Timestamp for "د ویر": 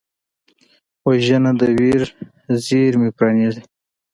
1.59-2.03